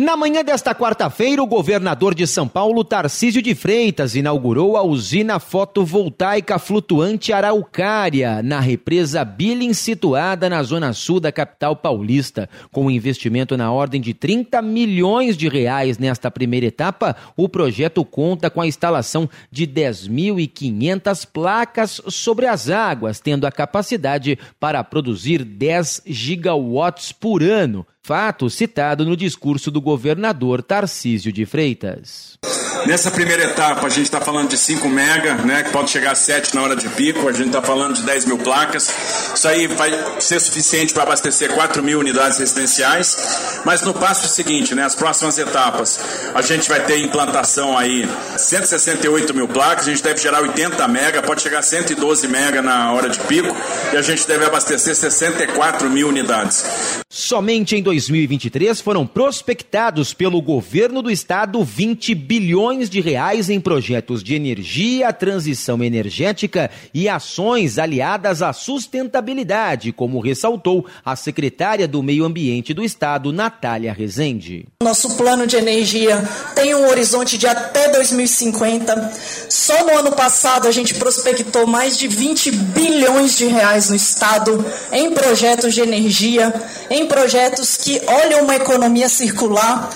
[0.00, 5.40] Na manhã desta quarta-feira, o governador de São Paulo, Tarcísio de Freitas, inaugurou a usina
[5.40, 12.48] fotovoltaica flutuante Araucária, na represa Billing, situada na zona sul da capital paulista.
[12.70, 18.04] Com um investimento na ordem de 30 milhões de reais nesta primeira etapa, o projeto
[18.04, 25.42] conta com a instalação de 10.500 placas sobre as águas, tendo a capacidade para produzir
[25.42, 32.38] 10 gigawatts por ano fato citado no discurso do governador Tarcísio de Freitas.
[32.86, 36.14] Nessa primeira etapa, a gente está falando de 5 mega, né, que pode chegar a
[36.14, 38.88] 7 na hora de pico, a gente está falando de 10 mil placas.
[39.34, 43.60] Isso aí vai ser suficiente para abastecer 4 mil unidades residenciais.
[43.64, 46.00] Mas no passo seguinte, né, as próximas etapas,
[46.34, 51.22] a gente vai ter implantação aí 168 mil placas, a gente deve gerar 80 mega,
[51.22, 53.54] pode chegar a 112 mega na hora de pico,
[53.92, 56.64] e a gente deve abastecer 64 mil unidades.
[57.10, 64.22] Somente em 2023 foram prospectados pelo governo do estado 20 bilhões de reais em projetos
[64.22, 72.24] de energia, transição energética e ações aliadas à sustentabilidade, como ressaltou a secretária do Meio
[72.24, 74.66] Ambiente do estado, Natália Rezende.
[74.82, 76.22] Nosso plano de energia
[76.54, 79.12] tem um horizonte de até 2050.
[79.48, 84.64] Só no ano passado a gente prospectou mais de 20 bilhões de reais no estado
[84.92, 86.52] em projetos de energia,
[86.90, 89.90] em projetos que olham uma economia circular,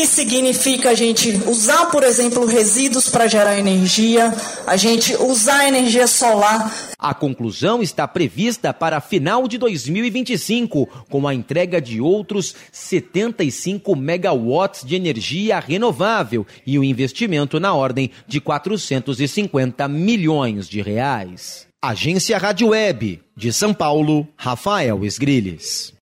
[0.00, 4.32] que significa a gente usar, por exemplo, resíduos para gerar energia,
[4.66, 6.74] a gente usar energia solar.
[6.98, 14.86] A conclusão está prevista para final de 2025, com a entrega de outros 75 megawatts
[14.86, 21.66] de energia renovável e o um investimento na ordem de 450 milhões de reais.
[21.82, 25.99] Agência Rádio Web, de São Paulo, Rafael Esgrilles.